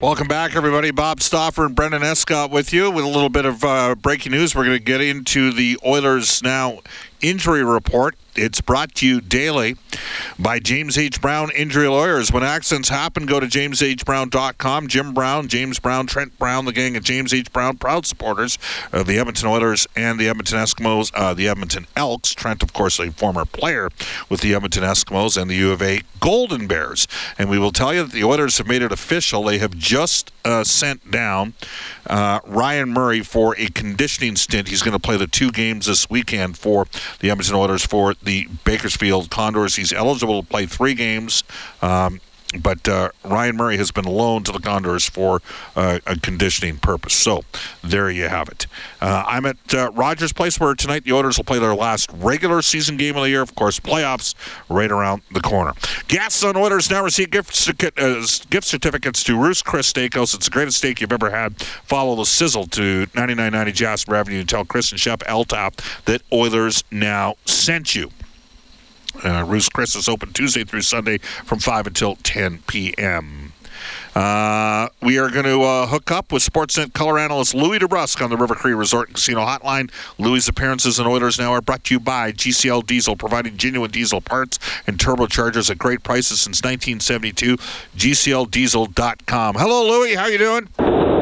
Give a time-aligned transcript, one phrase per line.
[0.00, 0.90] Welcome back, everybody.
[0.90, 4.52] Bob Stauffer and Brendan Escott with you with a little bit of uh, breaking news.
[4.52, 6.80] We're going to get into the Oilers now
[7.24, 8.16] injury report.
[8.36, 9.76] It's brought to you daily
[10.38, 11.20] by James H.
[11.20, 12.32] Brown Injury Lawyers.
[12.32, 14.88] When accidents happen, go to jameshbrown.com.
[14.88, 17.52] Jim Brown, James Brown, Trent Brown, the gang at James H.
[17.52, 18.58] Brown, proud supporters
[18.92, 22.34] of the Edmonton Oilers and the Edmonton Eskimos, uh, the Edmonton Elks.
[22.34, 23.88] Trent, of course, a former player
[24.28, 27.06] with the Edmonton Eskimos and the U of A Golden Bears.
[27.38, 29.44] And we will tell you that the Oilers have made it official.
[29.44, 31.54] They have just uh, sent down
[32.06, 34.68] uh, Ryan Murray for a conditioning stint.
[34.68, 36.86] He's going to play the two games this weekend for
[37.20, 39.76] the Edmonton Oilers for the Bakersfield Condors.
[39.76, 41.44] He's eligible to play three games.
[41.82, 42.20] Um,
[42.60, 45.40] but uh, Ryan Murray has been loaned to the Condors for
[45.76, 47.14] uh, a conditioning purpose.
[47.14, 47.44] So
[47.82, 48.66] there you have it.
[49.00, 52.62] Uh, I'm at uh, Rogers Place where tonight the Oilers will play their last regular
[52.62, 53.42] season game of the year.
[53.42, 54.34] Of course, playoffs
[54.68, 55.72] right around the corner.
[56.08, 60.34] Guests on Oilers now receive gift, uh, gift certificates to Ruth's Chris Steakhouse.
[60.34, 61.60] It's the greatest steak you've ever had.
[61.60, 66.84] Follow the sizzle to 9990 Jasper Avenue and tell Chris and Chef Eltap that Oilers
[66.90, 68.10] now sent you.
[69.22, 73.52] Uh, Ruth's Chris is open Tuesday through Sunday from 5 until 10 p.m.
[74.14, 78.30] Uh, we are going to uh, hook up with Sportsnet color analyst Louie DeBrusk on
[78.30, 79.90] the River Cree Resort and Casino Hotline.
[80.18, 84.20] Louie' appearances and Oilers Now are brought to you by GCL Diesel, providing genuine diesel
[84.20, 87.56] parts and turbochargers at great prices since 1972.
[87.96, 89.56] GCLDiesel.com.
[89.56, 90.14] Hello, Louie.
[90.14, 91.13] How are you doing?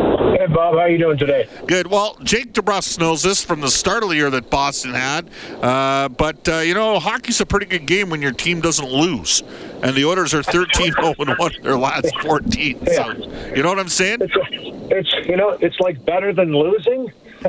[0.42, 0.75] Hey, Bob.
[0.75, 1.48] How are you doing today?
[1.69, 1.86] Good.
[1.86, 5.30] Well, Jake DeBrusk knows this from the start of the year that Boston had.
[5.62, 9.44] Uh, but, uh, you know, hockey's a pretty good game when your team doesn't lose.
[9.84, 12.86] And the Oilers are 13 0 1 in their last 14.
[12.86, 13.12] So,
[13.54, 14.19] you know what I'm saying?
[14.22, 14.34] It's,
[14.91, 17.12] it's you know, it's like better than losing.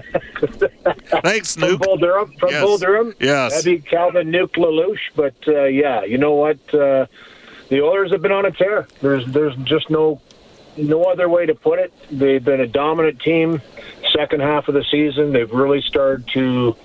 [1.23, 1.69] Thanks, Nuke.
[1.69, 2.31] From Bull Durham.
[2.37, 2.63] From yes.
[2.63, 3.15] Bull Durham.
[3.19, 3.53] Yes.
[3.53, 4.99] That'd be Calvin Nuke LaLoosh.
[5.15, 6.59] But, uh, yeah, you know what?
[6.71, 7.07] Uh,
[7.69, 8.87] the Oilers have been on a tear.
[9.01, 10.21] There's, there's just no
[10.77, 11.93] no other way to put it.
[12.11, 13.61] They've been a dominant team
[14.15, 15.33] second half of the season.
[15.33, 16.75] They've really started to,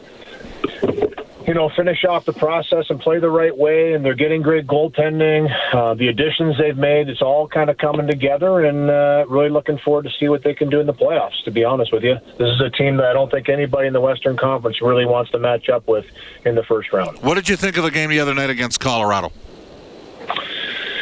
[1.47, 4.66] you know, finish off the process and play the right way, and they're getting great
[4.66, 5.49] goaltending.
[5.72, 9.78] Uh, the additions they've made, it's all kind of coming together, and uh, really looking
[9.78, 11.43] forward to see what they can do in the playoffs.
[11.44, 13.93] To be honest with you, this is a team that I don't think anybody in
[13.93, 16.06] the Western Conference really wants to match up with
[16.44, 17.19] in the first round.
[17.22, 19.32] What did you think of the game the other night against Colorado?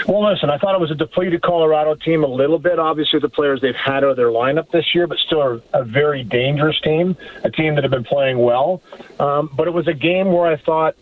[0.06, 2.78] Well, listen, I thought it was a depleted Colorado team a little bit.
[2.78, 5.84] Obviously, the players they've had out of their lineup this year, but still a, a
[5.84, 8.82] very dangerous team, a team that had been playing well.
[9.18, 10.94] Um, but it was a game where I thought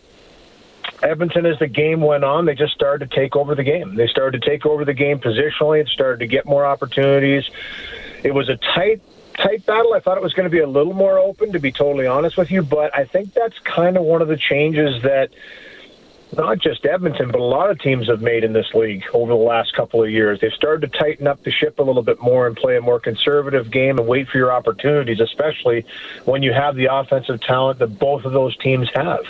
[1.02, 3.94] Edmonton, as the game went on, they just started to take over the game.
[3.94, 5.82] They started to take over the game positionally.
[5.82, 7.44] It started to get more opportunities.
[8.22, 9.02] It was a tight
[9.36, 9.92] tight battle.
[9.92, 12.38] I thought it was going to be a little more open, to be totally honest
[12.38, 12.62] with you.
[12.62, 15.30] But I think that's kind of one of the changes that
[16.36, 19.38] not just Edmonton, but a lot of teams have made in this league over the
[19.38, 20.40] last couple of years.
[20.40, 23.00] They've started to tighten up the ship a little bit more and play a more
[23.00, 25.84] conservative game and wait for your opportunities, especially
[26.24, 29.24] when you have the offensive talent that both of those teams have.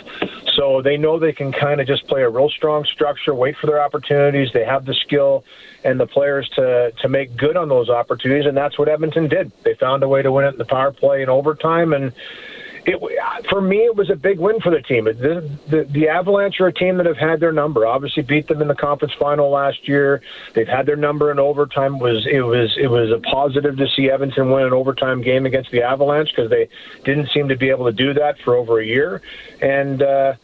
[0.55, 3.67] So they know they can kind of just play a real strong structure, wait for
[3.67, 4.49] their opportunities.
[4.53, 5.43] They have the skill
[5.83, 9.51] and the players to to make good on those opportunities, and that's what Edmonton did.
[9.63, 12.11] They found a way to win it in the power play in overtime and
[12.85, 15.05] it, for me, it was a big win for the team.
[15.05, 17.85] The, the, the Avalanche are a team that have had their number.
[17.85, 20.21] Obviously, beat them in the conference final last year.
[20.53, 21.95] They've had their number in overtime.
[21.95, 25.45] It was it was it was a positive to see Edmonton win an overtime game
[25.45, 26.69] against the Avalanche because they
[27.03, 29.21] didn't seem to be able to do that for over a year.
[29.61, 30.35] And uh,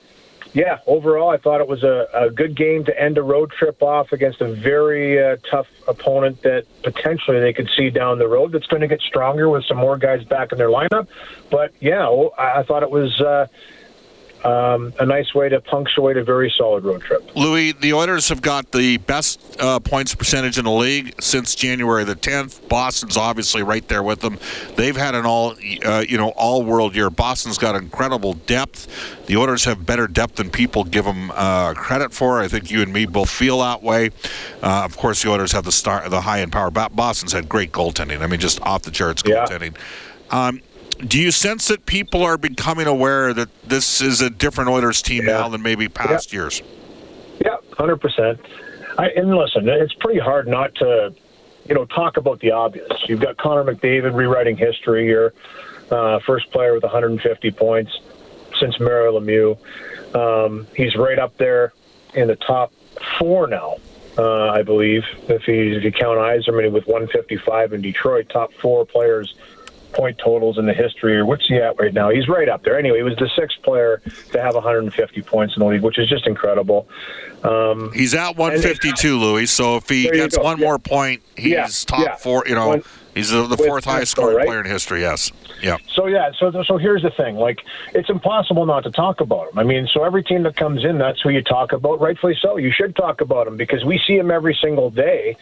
[0.54, 3.82] yeah, overall, I thought it was a, a good game to end a road trip
[3.82, 8.52] off against a very uh, tough opponent that potentially they could see down the road
[8.52, 11.08] that's going to get stronger with some more guys back in their lineup.
[11.50, 12.08] But yeah,
[12.38, 13.20] I, thought it was.
[13.22, 13.48] Uh,
[14.44, 17.36] um, a nice way to punctuate a very solid road trip.
[17.36, 22.04] Louie, the Oilers have got the best uh, points percentage in the league since January
[22.04, 22.68] the 10th.
[22.68, 24.40] Boston's obviously right there with them.
[24.76, 25.56] They've had an all,
[25.86, 27.10] uh, you know, all world year.
[27.10, 28.88] Boston's got incredible depth.
[29.28, 32.40] The Oilers have better depth than people give them uh, credit for.
[32.40, 34.10] I think you and me both feel that way.
[34.62, 36.72] Uh, of course, the Oilers have the star, the high end power.
[36.72, 38.22] Boston's had great goaltending.
[38.22, 39.76] I mean, just off the charts goaltending.
[39.76, 40.48] Yeah.
[40.48, 40.62] Um,
[41.08, 45.26] do you sense that people are becoming aware that this is a different Oilers team
[45.26, 45.40] yeah.
[45.40, 46.40] now than maybe past yeah.
[46.40, 46.62] years?
[47.44, 48.40] Yeah, hundred percent.
[48.98, 51.14] And listen, it's pretty hard not to,
[51.66, 52.90] you know, talk about the obvious.
[53.08, 55.34] You've got Connor McDavid rewriting history here,
[55.90, 57.98] uh, first player with 150 points
[58.60, 59.58] since Mario Lemieux.
[60.16, 61.74] Um, he's right up there
[62.14, 62.74] in the top
[63.18, 63.78] four now,
[64.18, 65.04] uh, I believe.
[65.30, 69.34] If, he, if you count Yzerman with 155 in Detroit, top four players
[69.94, 72.10] point totals in the history, or what's he at right now?
[72.10, 72.78] He's right up there.
[72.78, 74.02] Anyway, he was the sixth player
[74.32, 76.88] to have 150 points in the league, which is just incredible.
[77.44, 79.48] Um, he's at 152, Louis.
[79.48, 80.66] So if he gets one yeah.
[80.66, 81.68] more point, he's yeah.
[81.88, 82.16] top yeah.
[82.16, 82.44] four.
[82.48, 82.84] You know, One,
[83.16, 84.46] he's the, the fourth highest scoring right?
[84.46, 85.02] player in history.
[85.02, 85.32] Yes.
[85.62, 85.78] Yeah.
[85.94, 86.32] So yeah.
[86.38, 87.36] So so here's the thing.
[87.36, 87.62] Like
[87.94, 89.60] it's impossible not to talk about him.
[89.60, 92.00] I mean, so every team that comes in, that's who you talk about.
[92.00, 92.58] Rightfully so.
[92.58, 95.38] You should talk about him because we see him every single day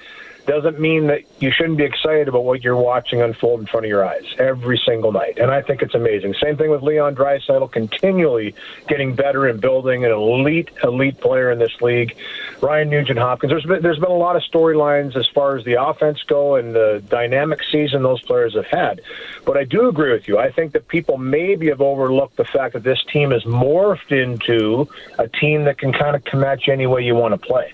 [0.50, 3.90] doesn't mean that you shouldn't be excited about what you're watching unfold in front of
[3.90, 5.38] your eyes every single night.
[5.38, 6.34] And I think it's amazing.
[6.42, 8.56] Same thing with Leon Draisaitl, continually
[8.88, 12.18] getting better and building an elite, elite player in this league.
[12.62, 13.52] Ryan Nugent Hopkins.
[13.52, 16.74] There's been, there's been a lot of storylines as far as the offense go and
[16.74, 19.02] the dynamic season those players have had.
[19.46, 20.40] But I do agree with you.
[20.40, 24.90] I think that people maybe have overlooked the fact that this team has morphed into
[25.20, 27.72] a team that can kind of match any way you want to play.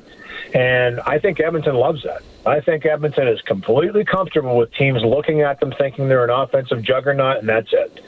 [0.55, 2.23] And I think Edmonton loves that.
[2.45, 6.81] I think Edmonton is completely comfortable with teams looking at them thinking they're an offensive
[6.81, 7.99] juggernaut, and that's it.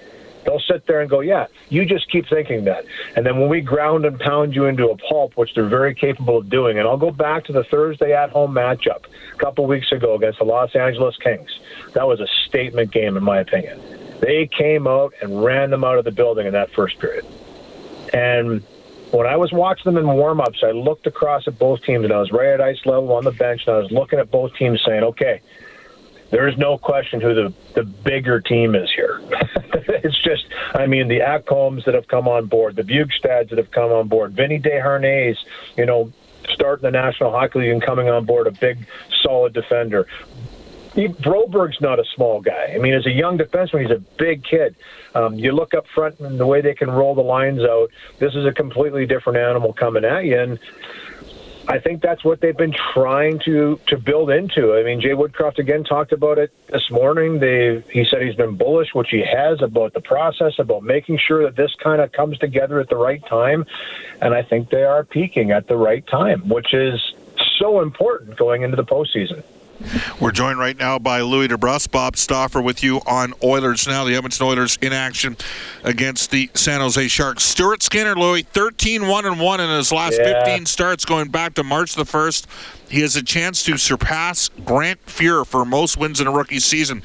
[0.45, 2.85] They'll sit there and go, yeah, you just keep thinking that.
[3.17, 6.37] And then when we ground and pound you into a pulp, which they're very capable
[6.37, 9.03] of doing, and I'll go back to the Thursday at home matchup
[9.33, 11.59] a couple weeks ago against the Los Angeles Kings.
[11.95, 13.81] That was a statement game, in my opinion.
[14.21, 17.25] They came out and ran them out of the building in that first period.
[18.13, 18.63] And
[19.11, 22.19] when I was watching them in warm-ups, I looked across at both teams, and I
[22.19, 24.81] was right at ice level on the bench, and I was looking at both teams
[24.85, 25.41] saying, okay,
[26.29, 29.21] there is no question who the, the bigger team is here.
[30.03, 33.71] it's just, I mean, the Ekholms that have come on board, the Bjugstads that have
[33.71, 35.37] come on board, Vinny Desharnais,
[35.77, 36.11] you know,
[36.49, 38.85] starting the National Hockey League and coming on board, a big,
[39.21, 40.07] solid defender.
[41.05, 42.71] Broberg's not a small guy.
[42.73, 44.75] I mean, as a young defenseman, he's a big kid.
[45.13, 47.91] Um, you look up front and the way they can roll the lines out.
[48.17, 50.59] This is a completely different animal coming at you, and
[51.69, 54.73] I think that's what they've been trying to to build into.
[54.73, 57.39] I mean, Jay Woodcroft again talked about it this morning.
[57.39, 61.43] They he said he's been bullish, which he has about the process, about making sure
[61.43, 63.65] that this kind of comes together at the right time,
[64.21, 67.13] and I think they are peaking at the right time, which is
[67.57, 69.43] so important going into the postseason.
[70.19, 74.03] We're joined right now by Louie DeBrusk, Bob Stauffer with you on Oilers now.
[74.03, 75.37] The Edmonton Oilers in action
[75.83, 77.43] against the San Jose Sharks.
[77.43, 80.43] Stuart Skinner, Louie, 13 1 and 1 in his last yeah.
[80.43, 82.45] 15 starts going back to March the 1st.
[82.89, 87.03] He has a chance to surpass Grant Fuhr for most wins in a rookie season.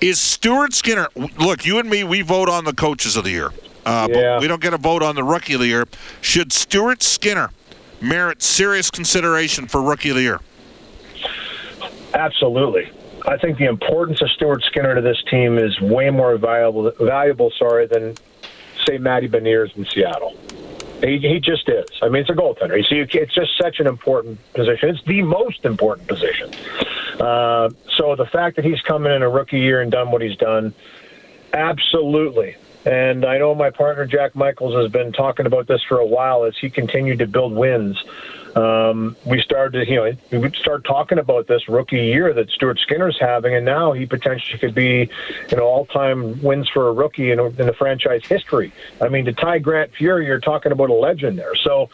[0.00, 3.52] Is Stuart Skinner, look, you and me, we vote on the coaches of the year,
[3.84, 4.34] uh, yeah.
[4.34, 5.86] but we don't get a vote on the rookie of the year.
[6.22, 7.50] Should Stuart Skinner
[8.00, 10.40] merit serious consideration for rookie of the year?
[12.20, 12.90] Absolutely.
[13.26, 17.50] I think the importance of Stuart Skinner to this team is way more valuable, valuable
[17.58, 18.14] sorry, than,
[18.86, 20.36] say, Matty Beniers in Seattle.
[21.02, 21.88] He, he just is.
[22.02, 22.76] I mean, it's a goaltender.
[22.76, 24.90] You see, it's just such an important position.
[24.90, 26.50] It's the most important position.
[27.18, 30.20] Uh, so the fact that he's come in in a rookie year and done what
[30.20, 30.74] he's done,
[31.54, 32.56] absolutely.
[32.84, 36.44] And I know my partner Jack Michaels has been talking about this for a while
[36.44, 37.96] as he continued to build wins
[38.56, 43.18] um, we started, you know, we start talking about this rookie year that Stuart Skinner's
[43.20, 45.08] having, and now he potentially could be,
[45.50, 48.72] you know, all-time wins for a rookie in, in the franchise history.
[49.00, 51.54] I mean, to tie Grant Fuhr, you're talking about a legend there.
[51.54, 51.90] So,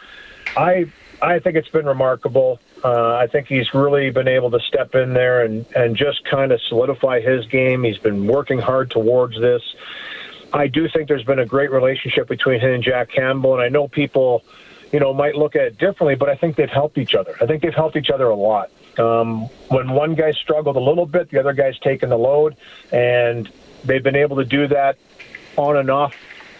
[0.55, 2.59] I I think it's been remarkable.
[2.83, 6.51] Uh, I think he's really been able to step in there and and just kind
[6.51, 7.83] of solidify his game.
[7.83, 9.61] He's been working hard towards this.
[10.53, 13.69] I do think there's been a great relationship between him and Jack Campbell, and I
[13.69, 14.43] know people
[14.91, 17.35] you know, might look at it differently, but I think they've helped each other.
[17.41, 18.71] I think they've helped each other a lot.
[18.97, 22.55] Um, when one guy struggled a little bit, the other guy's taken the load,
[22.91, 23.49] and
[23.83, 24.97] they've been able to do that
[25.55, 26.15] on and off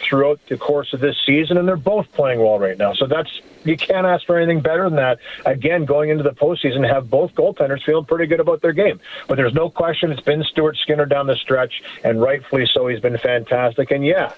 [0.07, 2.93] throughout the course of this season, and they're both playing well right now.
[2.93, 5.19] So that's you can't ask for anything better than that.
[5.46, 9.00] Again, going into the postseason, have both goaltenders feeling pretty good about their game.
[9.27, 12.88] But there's no question it's been Stuart Skinner down the stretch, and rightfully so.
[12.88, 13.91] He's been fantastic.
[13.91, 14.34] And yeah,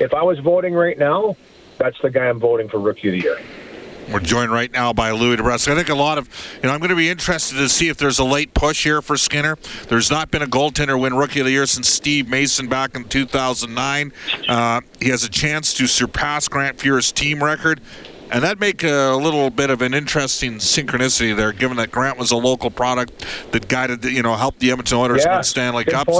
[0.00, 1.36] if I was voting right now,
[1.78, 3.38] that's the guy I'm voting for Rookie of the Year.
[4.10, 5.70] We're joined right now by Louie DeBrusk.
[5.70, 7.98] I think a lot of, you know, I'm going to be interested to see if
[7.98, 9.56] there's a late push here for Skinner.
[9.88, 13.04] There's not been a goaltender win Rookie of the Year since Steve Mason back in
[13.04, 14.12] 2009.
[14.48, 17.80] Uh, he has a chance to surpass Grant Fuhr's team record.
[18.32, 22.30] And that make a little bit of an interesting synchronicity there, given that Grant was
[22.30, 25.84] a local product that guided, the, you know, helped the Edmonton Oilers yeah, win Stanley
[25.84, 26.18] Cups.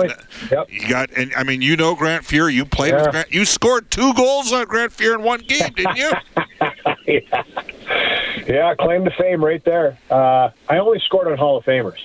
[0.51, 0.71] Yep.
[0.71, 2.53] You got, and I mean, you know Grant Fuhr.
[2.53, 3.03] You played Yeah.
[3.03, 3.33] with Grant.
[3.33, 6.13] You scored two goals on Grant Fuhr in one game, didn't you?
[7.07, 7.43] yeah.
[8.47, 9.97] yeah, claim to fame right there.
[10.11, 11.99] Uh, I only scored on Hall of Famers.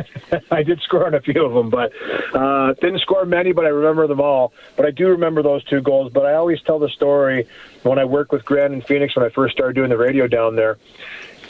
[0.50, 1.92] I did score on a few of them, but
[2.34, 3.52] uh, didn't score many.
[3.52, 4.52] But I remember them all.
[4.76, 6.12] But I do remember those two goals.
[6.12, 7.46] But I always tell the story
[7.82, 10.56] when I worked with Grant in Phoenix when I first started doing the radio down
[10.56, 10.78] there.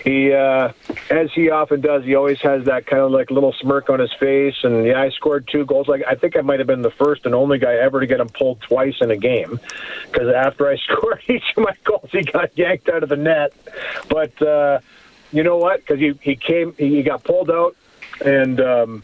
[0.04, 0.72] He, uh,
[1.10, 4.12] as he often does, he always has that kind of like little smirk on his
[4.14, 4.56] face.
[4.64, 5.86] And yeah, I scored two goals.
[5.86, 8.18] Like I think I might have been the first and only guy ever to get
[8.18, 9.60] him pulled twice in a game,
[10.10, 13.52] because after I scored each of my goals, he got yanked out of the net.
[14.08, 14.80] But uh,
[15.30, 15.80] you know what?
[15.80, 17.76] Because he he came, he got pulled out,
[18.24, 19.02] and um,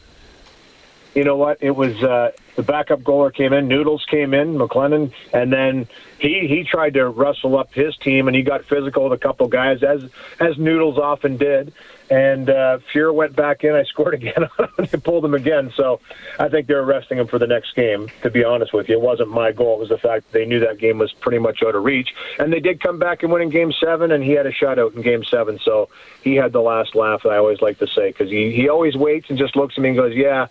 [1.14, 1.58] you know what?
[1.60, 5.88] It was uh, the backup goaler came in, Noodles came in, McLennan, and then
[6.18, 9.46] he he tried to rustle up his team, and he got physical with a couple
[9.48, 10.02] guys, as
[10.40, 11.72] as Noodles often did.
[12.10, 13.74] And uh, Fuhr went back in.
[13.74, 14.48] I scored again,
[14.78, 15.72] they pulled him again.
[15.76, 16.00] So
[16.38, 18.08] I think they're arresting him for the next game.
[18.22, 19.74] To be honest with you, it wasn't my goal.
[19.74, 22.08] It was the fact that they knew that game was pretty much out of reach,
[22.38, 24.96] and they did come back and win in Game Seven, and he had a shutout
[24.96, 25.58] in Game Seven.
[25.62, 25.90] So
[26.22, 27.26] he had the last laugh.
[27.26, 29.90] I always like to say because he he always waits and just looks at me
[29.90, 30.48] and goes, "Yeah."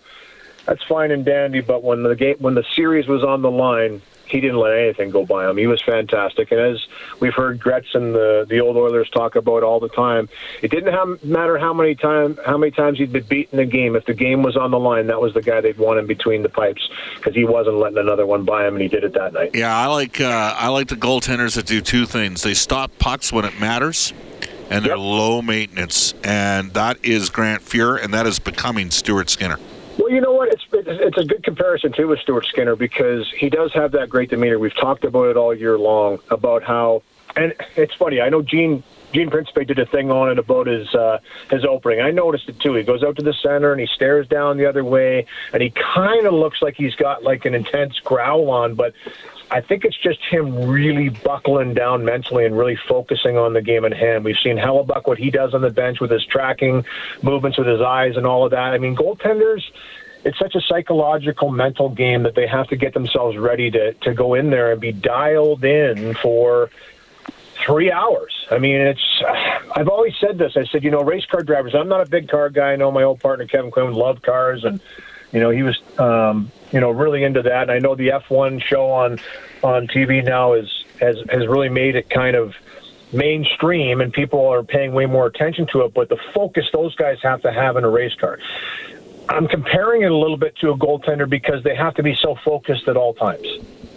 [0.68, 1.60] That's fine and dandy.
[1.62, 5.08] But when the game, when the series was on the line, he didn't let anything
[5.08, 5.56] go by him.
[5.56, 6.86] He was fantastic, and as
[7.18, 10.28] we've heard Gretz and the the old Oilers talk about all the time,
[10.60, 13.70] it didn't have, matter how many time how many times he'd been beaten in a
[13.70, 13.96] game.
[13.96, 16.42] If the game was on the line, that was the guy they'd want in between
[16.42, 19.32] the pipes because he wasn't letting another one by him, and he did it that
[19.32, 19.52] night.
[19.54, 22.42] Yeah, I like uh, I like the goaltenders that do two things.
[22.42, 24.12] They stop pucks when it matters,
[24.68, 24.98] and they're Yep.
[24.98, 29.58] low maintenance, and that is Grant Fuhr, and that is becoming Stuart Skinner.
[29.98, 30.48] Well, you know what?
[30.52, 34.30] It's it's a good comparison too with Stuart Skinner because he does have that great
[34.30, 34.58] demeanor.
[34.58, 37.02] We've talked about it all year long about how,
[37.34, 38.20] and it's funny.
[38.20, 41.18] I know Gene Gene Principe did a thing on it about his uh,
[41.50, 42.00] his opening.
[42.00, 42.74] I noticed it too.
[42.74, 45.70] He goes out to the center and he stares down the other way, and he
[45.70, 48.94] kind of looks like he's got like an intense growl on, but.
[49.50, 53.84] I think it's just him really buckling down mentally and really focusing on the game
[53.84, 54.24] in hand.
[54.24, 56.84] We've seen Hellebuyck, what he does on the bench with his tracking
[57.22, 58.74] movements with his eyes and all of that.
[58.74, 59.62] I mean, goaltenders,
[60.24, 64.12] it's such a psychological mental game that they have to get themselves ready to, to
[64.12, 66.70] go in there and be dialed in for
[67.64, 68.46] three hours.
[68.50, 69.22] I mean, it's.
[69.74, 70.56] I've always said this.
[70.56, 71.74] I said, you know, race car drivers.
[71.74, 72.72] I'm not a big car guy.
[72.72, 74.80] I know my old partner Kevin Quinn loved cars, and
[75.32, 77.62] you know, he was, um, you know, really into that.
[77.62, 79.18] And I know the F1 show on
[79.62, 82.54] on TV now is has has really made it kind of
[83.12, 85.94] mainstream, and people are paying way more attention to it.
[85.94, 88.38] But the focus those guys have to have in a race car.
[89.28, 92.34] I'm comparing it a little bit to a goaltender because they have to be so
[92.44, 93.46] focused at all times.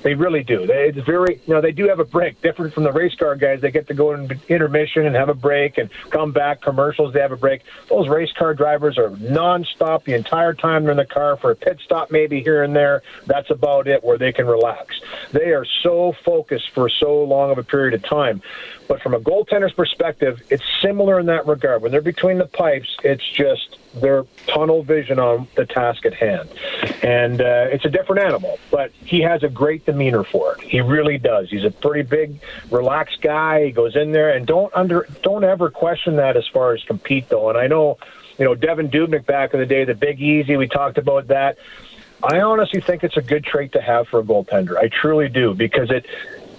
[0.03, 0.65] They really do.
[0.65, 3.35] They, it's very, you know, they do have a break, different from the race car
[3.35, 3.61] guys.
[3.61, 6.61] They get to go in intermission and have a break and come back.
[6.61, 7.61] Commercials, they have a break.
[7.88, 11.55] Those race car drivers are nonstop the entire time they're in the car for a
[11.55, 13.03] pit stop, maybe here and there.
[13.27, 15.00] That's about it where they can relax.
[15.31, 18.41] They are so focused for so long of a period of time.
[18.88, 21.83] But from a goaltender's perspective, it's similar in that regard.
[21.83, 26.50] When they're between the pipes, it's just their tunnel vision on the task at hand.
[27.03, 30.62] And uh, it's a different animal, but he has a great demeanor for it.
[30.62, 31.50] He really does.
[31.50, 33.65] He's a pretty big, relaxed guy.
[33.65, 37.29] He goes in there and don't under don't ever question that as far as compete
[37.29, 37.50] though.
[37.50, 37.98] And I know,
[38.38, 41.57] you know, Devan Dubnyk back in the day, the Big Easy, we talked about that.
[42.24, 44.77] I honestly think it's a good trait to have for a goaltender.
[44.77, 46.05] I truly do because it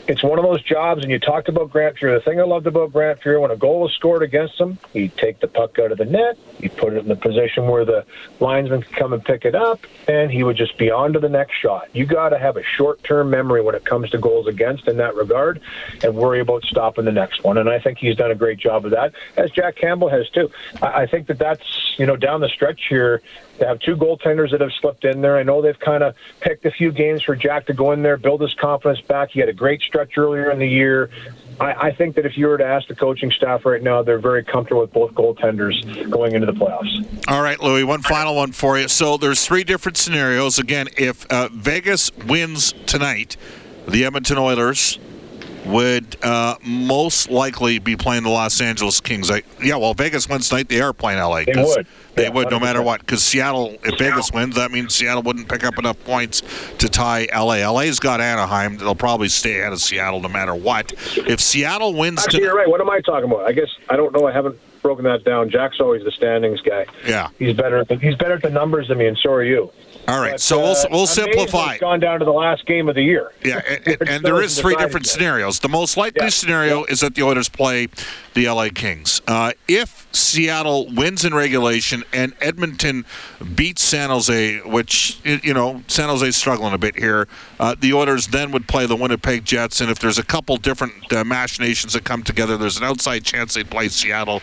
[0.08, 2.16] it's one of those jobs, and you talked about Grant Fuhr.
[2.16, 5.16] The thing I loved about Grant Fuhr, when a goal was scored against him, he'd
[5.16, 8.04] take the puck out of the net, he'd put it in the position where the
[8.40, 11.28] linesman could come and pick it up, and he would just be on to the
[11.28, 11.88] next shot.
[11.92, 15.14] You got to have a short-term memory when it comes to goals against in that
[15.14, 15.60] regard,
[16.02, 17.58] and worry about stopping the next one.
[17.58, 20.50] And I think he's done a great job of that, as Jack Campbell has too.
[20.80, 23.22] I, I think that that's you know down the stretch here.
[23.62, 25.38] They have two goaltenders that have slipped in there.
[25.38, 28.16] I know they've kind of picked a few games for Jack to go in there,
[28.16, 29.30] build his confidence back.
[29.30, 31.10] He had a great stretch earlier in the year.
[31.60, 34.18] I, I think that if you were to ask the coaching staff right now, they're
[34.18, 37.06] very comfortable with both goaltenders going into the playoffs.
[37.28, 38.88] All right, Louie, one final one for you.
[38.88, 40.58] So there's three different scenarios.
[40.58, 43.36] Again, if uh, Vegas wins tonight,
[43.86, 44.98] the Edmonton Oilers
[45.66, 49.30] would uh, most likely be playing the Los Angeles Kings.
[49.30, 50.68] I, yeah, well, Vegas wins tonight.
[50.68, 51.44] They are playing LA.
[51.44, 51.86] They would.
[52.14, 52.62] They Yeah, would, no 100%.
[52.62, 53.00] matter what.
[53.00, 56.42] Because Seattle, if Vegas wins, that means Seattle wouldn't pick up enough points
[56.78, 57.66] to tie LA.
[57.70, 58.76] LA's got Anaheim.
[58.76, 60.92] They'll probably stay out of Seattle no matter what.
[61.16, 62.68] If Seattle wins Actually, tonight, you're right.
[62.68, 63.46] What am I talking about?
[63.46, 64.26] I guess I don't know.
[64.26, 65.48] I haven't broken that down.
[65.48, 66.86] Jack's always the standings guy.
[67.06, 67.28] yeah.
[67.38, 67.84] He's better.
[68.00, 69.70] He's better at the numbers than me, and so are you.
[70.08, 71.72] All right, But, so we'll uh, we'll simplify.
[71.72, 73.30] It's gone down to the last game of the year.
[73.44, 75.60] Yeah, and, and, and there is three different scenarios.
[75.60, 76.30] The most likely Yeah.
[76.30, 77.88] scenario is that the Oilers play
[78.34, 79.22] the LA Kings.
[79.28, 83.04] Uh, if Seattle wins in regulation and Edmonton
[83.54, 87.28] beats San Jose, which you know San Jose's struggling a bit here,
[87.60, 89.80] uh, the Oilers then would play the Winnipeg Jets.
[89.80, 93.54] And if there's a couple different uh, machinations that come together, there's an outside chance
[93.54, 94.42] they'd play Seattle.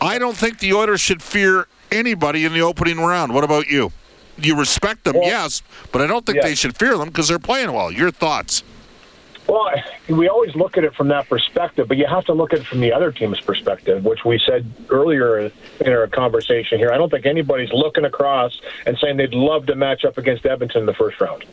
[0.00, 3.34] I don't think the Oilers should fear anybody in the opening round.
[3.34, 3.92] What about you?
[4.38, 5.62] You respect them, Well, yes,
[5.92, 6.44] but I don't think yeah.
[6.44, 7.90] they should fear them because they're playing well.
[7.90, 8.62] Your thoughts?
[9.48, 9.70] Well,
[10.08, 12.66] we always look at it from that perspective, but you have to look at it
[12.66, 16.92] from the other team's perspective, which we said earlier in our conversation here.
[16.92, 20.80] I don't think anybody's looking across and saying they'd love to match up against Edmonton
[20.80, 21.44] in the first round.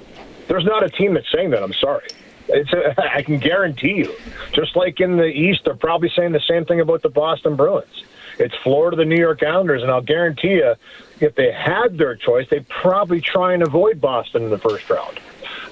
[0.48, 1.62] There's not a team that's saying that.
[1.62, 2.08] I'm sorry.
[2.50, 4.16] It's a, I can guarantee you.
[4.54, 8.04] Just like in the East, they're probably saying the same thing about the Boston Bruins.
[8.40, 10.76] It's Florida, the New York Islanders, and I'll guarantee you,
[11.20, 15.20] if they had their choice, they'd probably try and avoid Boston in the first round.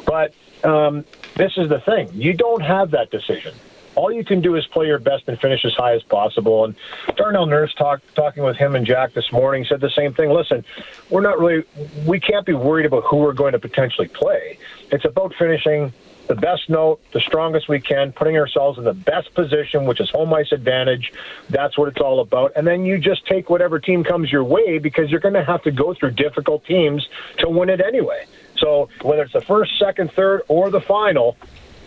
[0.06, 3.54] But um, this is the thing: you don't have that decision.
[3.96, 6.64] All you can do is play your best and finish as high as possible.
[6.64, 6.76] And
[7.18, 10.30] Darnell Nurse talk, talking with him and Jack this morning said the same thing.
[10.30, 10.64] Listen,
[11.10, 11.66] we're not really,
[12.06, 14.58] we can't be worried about who we're going to potentially play.
[14.92, 15.92] It's about finishing
[16.28, 20.10] the best note, the strongest we can, putting ourselves in the best position, which is
[20.10, 21.12] home ice advantage.
[21.50, 22.54] That's what it's all about.
[22.56, 25.64] And then you just take whatever team comes your way because you're going to have
[25.64, 27.08] to go through difficult teams
[27.40, 28.26] to win it anyway.
[28.58, 31.38] So whether it's the first, second, third, or the final,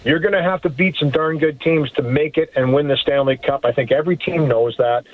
[0.05, 2.89] you're going to have to beat some darn good teams to make it and win
[2.89, 3.65] the Stanley Cup.
[3.65, 5.07] I think every team knows that.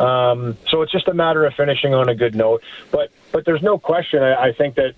[0.00, 2.62] Um, so it's just a matter of finishing on a good note.
[2.90, 4.22] But but there's no question.
[4.22, 4.94] I, I think that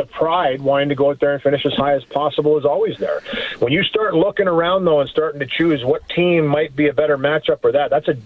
[0.00, 2.96] the pride wanting to go out there and finish as high as possible is always
[2.96, 3.20] there.
[3.58, 6.94] When you start looking around though and starting to choose what team might be a
[6.94, 8.16] better matchup or that, that's a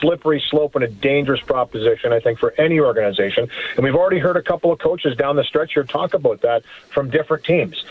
[0.00, 3.48] slippery slope and a dangerous proposition, I think, for any organization.
[3.74, 6.62] And we've already heard a couple of coaches down the stretch here talk about that
[6.90, 7.84] from different teams.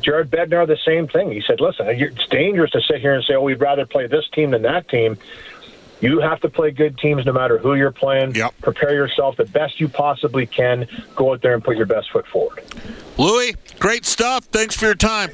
[0.00, 1.30] Jared Bednar, the same thing.
[1.30, 4.28] He said, listen, it's dangerous to sit here and say, oh, we'd rather play this
[4.28, 5.16] team than that team.
[6.00, 8.34] You have to play good teams no matter who you're playing.
[8.34, 8.54] Yep.
[8.62, 10.86] Prepare yourself the best you possibly can.
[11.14, 12.62] Go out there and put your best foot forward.
[13.18, 14.44] Louie, great stuff.
[14.44, 15.30] Thanks for your time.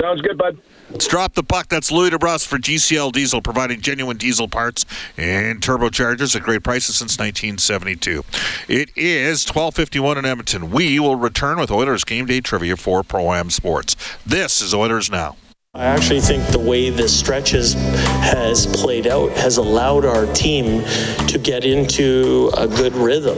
[0.00, 0.58] Sounds good, bud.
[0.90, 1.68] Let's drop the puck.
[1.68, 4.86] That's Louie DeBrus for GCL Diesel, providing genuine diesel parts
[5.16, 8.24] and turbochargers at great prices since 1972.
[8.68, 10.70] It is 12:51 in Edmonton.
[10.70, 13.96] We will return with Oilers game day trivia for Pro Am Sports.
[14.24, 15.36] This is Oilers now.
[15.76, 20.82] I actually think the way this stretch has, has played out has allowed our team
[21.28, 23.36] to get into a good rhythm.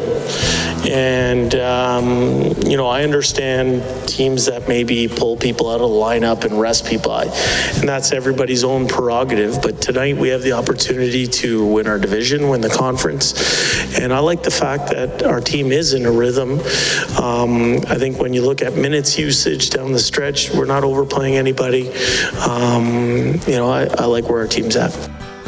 [0.89, 6.45] And, um, you know, I understand teams that maybe pull people out of the lineup
[6.45, 9.61] and rest people, and that's everybody's own prerogative.
[9.61, 13.99] But tonight we have the opportunity to win our division, win the conference.
[13.99, 16.61] And I like the fact that our team is in a rhythm.
[17.21, 21.37] Um, I think when you look at minutes usage down the stretch, we're not overplaying
[21.37, 21.91] anybody.
[22.47, 24.93] Um, you know, I, I like where our team's at.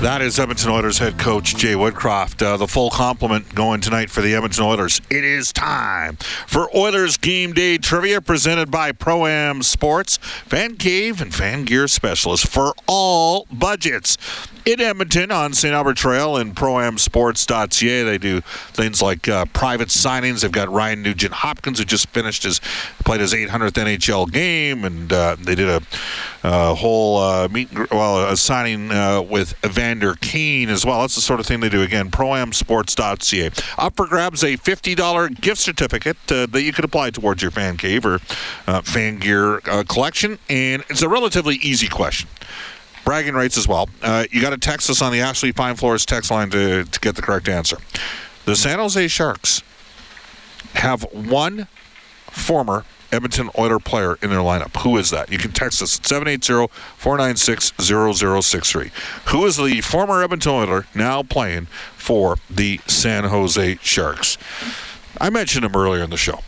[0.01, 2.41] That is Edmonton Oilers head coach Jay Woodcroft.
[2.41, 4.99] Uh, the full complement going tonight for the Edmonton Oilers.
[5.11, 11.21] It is time for Oilers game day trivia presented by Pro Am Sports, Fan Cave,
[11.21, 14.17] and Fan Gear Specialist for all budgets.
[14.67, 15.73] In Edmonton on St.
[15.73, 20.43] Albert Trail and proamsports.ca, they do things like uh, private signings.
[20.43, 22.61] They've got Ryan Nugent Hopkins, who just finished his
[23.05, 25.83] played his 800th NHL game, and uh, they did a,
[26.45, 29.55] a whole uh, meet, well, a signing uh, with
[29.90, 31.00] Evander Kane as well.
[31.00, 31.83] That's the sort of thing they do.
[31.83, 33.50] Again, proamsports.ca.
[33.76, 37.76] Up for grabs a $50 gift certificate uh, that you could apply towards your fan
[37.76, 38.20] cave or
[38.68, 42.29] uh, fan gear uh, collection, and it's a relatively easy question
[43.05, 43.88] bragging rights as well.
[44.03, 47.00] Uh, you got to text us on the Ashley Fine Floors text line to, to
[47.00, 47.79] get the correct answer.
[48.44, 49.62] The San Jose Sharks
[50.74, 51.66] have one
[52.31, 54.75] former Edmonton Oiler player in their lineup.
[54.83, 55.31] Who is that?
[55.31, 58.90] You can text us at 780-496-0063.
[59.31, 64.38] Who is the former Edmonton Oiler now playing for the San Jose Sharks?
[65.20, 66.40] I mentioned him earlier in the show.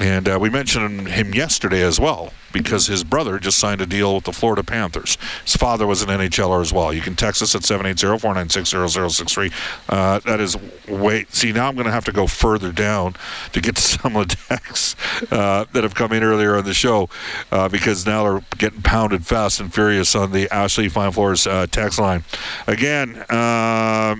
[0.00, 4.14] And uh, we mentioned him yesterday as well because his brother just signed a deal
[4.14, 5.16] with the Florida Panthers.
[5.44, 6.92] His father was an NHLer as well.
[6.92, 9.52] You can text us at 780-496-0063.
[9.88, 10.56] Uh, that is
[10.88, 11.26] way.
[11.28, 13.14] See, now I'm going to have to go further down
[13.52, 14.96] to get to some of the texts
[15.30, 17.08] uh, that have come in earlier on the show
[17.52, 21.66] uh, because now they're getting pounded fast and furious on the Ashley Fine Floors uh,
[21.70, 22.24] text line.
[22.66, 24.16] Again, uh,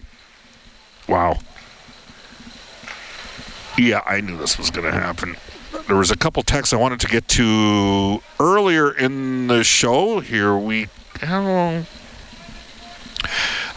[1.09, 1.39] wow.
[3.77, 5.37] Yeah, I knew this was going to happen
[5.87, 10.21] there was a couple texts I wanted to get to earlier in the show.
[10.21, 10.89] Here we
[11.21, 11.85] go.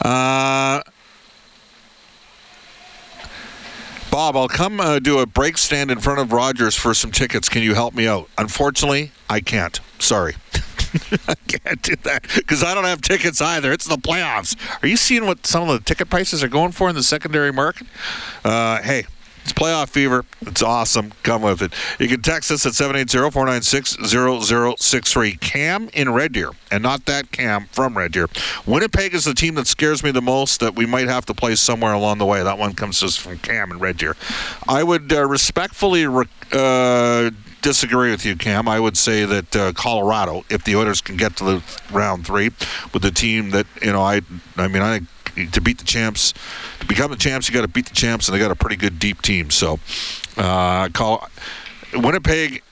[0.01, 0.81] Uh,
[4.09, 7.49] Bob, I'll come uh, do a break stand in front of Rogers for some tickets.
[7.49, 8.29] Can you help me out?
[8.37, 9.79] Unfortunately, I can't.
[9.99, 10.35] Sorry.
[11.27, 13.73] I can't do that because I don't have tickets either.
[13.73, 14.55] It's the playoffs.
[14.81, 17.51] Are you seeing what some of the ticket prices are going for in the secondary
[17.51, 17.87] market?
[18.43, 19.05] Uh, hey,
[19.47, 20.25] it's playoff fever.
[20.41, 21.13] It's awesome.
[21.23, 21.73] Come with it.
[21.99, 25.39] You can text us at 780-496-0063.
[25.39, 28.27] Cam in Red Deer, and not that Cam from Red Deer.
[28.65, 31.55] Winnipeg is the team that scares me the most that we might have to play
[31.55, 32.43] somewhere along the way.
[32.43, 34.17] That one comes us from Cam in Red Deer.
[34.67, 37.31] I would uh, respectfully re- uh,
[37.61, 38.67] disagree with you, Cam.
[38.67, 42.51] I would say that uh, Colorado, if the Oilers can get to the round three
[42.93, 44.23] with the team that you know, I,
[44.57, 45.07] I mean, I think
[45.45, 46.33] to beat the champs,
[46.79, 48.75] to become the champs, you got to beat the champs, and they got a pretty
[48.75, 49.49] good deep team.
[49.49, 49.79] So,
[50.37, 51.27] uh, call
[51.93, 52.63] Winnipeg.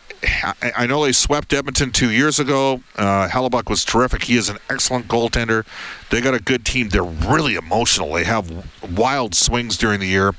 [0.75, 2.81] I know they swept Edmonton two years ago.
[2.95, 4.23] Uh, Hellebuyck was terrific.
[4.23, 5.67] He is an excellent goaltender.
[6.09, 6.89] They got a good team.
[6.89, 8.13] They're really emotional.
[8.13, 8.65] They have
[8.97, 10.33] wild swings during the year.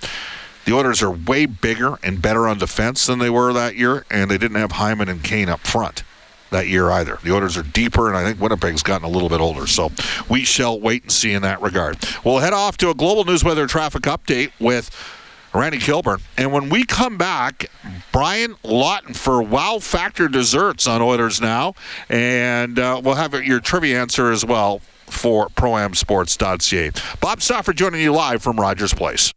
[0.65, 4.29] The Oilers are way bigger and better on defense than they were that year, and
[4.29, 6.03] they didn't have Hyman and Kane up front
[6.51, 7.19] that year either.
[7.23, 9.67] The Oilers are deeper, and I think Winnipeg's gotten a little bit older.
[9.67, 9.91] So
[10.29, 11.99] we shall wait and see in that regard.
[12.25, 14.91] We'll head off to a global news weather traffic update with
[15.55, 16.21] Randy Kilburn.
[16.37, 17.67] And when we come back,
[18.13, 21.75] Brian Lawton for Wow Factor Desserts on Oilers Now.
[22.09, 26.91] And uh, we'll have your trivia answer as well for ProAmSports.ca.
[27.21, 29.33] Bob Stauffer joining you live from Rogers Place.